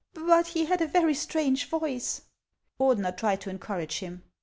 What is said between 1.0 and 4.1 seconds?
strange voice." Ordener tried to encourage